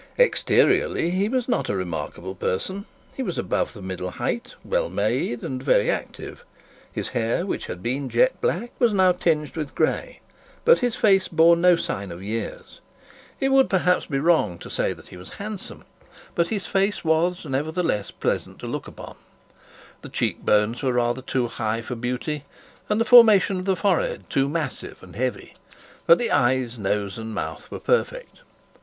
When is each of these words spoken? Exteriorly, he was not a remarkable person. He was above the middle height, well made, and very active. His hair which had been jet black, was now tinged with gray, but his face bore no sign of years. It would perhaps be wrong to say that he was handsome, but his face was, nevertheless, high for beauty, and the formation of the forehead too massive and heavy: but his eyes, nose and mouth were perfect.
Exteriorly, 0.17 1.11
he 1.11 1.29
was 1.29 1.47
not 1.47 1.69
a 1.69 1.75
remarkable 1.75 2.33
person. 2.33 2.85
He 3.13 3.21
was 3.21 3.37
above 3.37 3.73
the 3.73 3.83
middle 3.83 4.09
height, 4.09 4.55
well 4.65 4.89
made, 4.89 5.43
and 5.43 5.61
very 5.61 5.91
active. 5.91 6.43
His 6.91 7.09
hair 7.09 7.45
which 7.45 7.67
had 7.67 7.83
been 7.83 8.09
jet 8.09 8.41
black, 8.41 8.71
was 8.79 8.93
now 8.93 9.11
tinged 9.11 9.55
with 9.55 9.75
gray, 9.75 10.19
but 10.65 10.79
his 10.79 10.95
face 10.95 11.27
bore 11.27 11.55
no 11.55 11.75
sign 11.75 12.11
of 12.11 12.23
years. 12.23 12.79
It 13.39 13.49
would 13.49 13.69
perhaps 13.69 14.07
be 14.07 14.17
wrong 14.17 14.57
to 14.57 14.71
say 14.71 14.91
that 14.91 15.09
he 15.09 15.17
was 15.17 15.33
handsome, 15.33 15.83
but 16.33 16.47
his 16.47 16.65
face 16.65 17.05
was, 17.05 17.45
nevertheless, 17.45 18.11
high 18.23 18.27
for 21.83 21.95
beauty, 21.95 22.43
and 22.89 23.01
the 23.01 23.05
formation 23.05 23.59
of 23.59 23.65
the 23.65 23.75
forehead 23.75 24.23
too 24.31 24.49
massive 24.49 25.03
and 25.03 25.15
heavy: 25.15 25.53
but 26.07 26.19
his 26.19 26.31
eyes, 26.31 26.79
nose 26.79 27.19
and 27.19 27.35
mouth 27.35 27.69
were 27.69 27.79
perfect. 27.79 28.39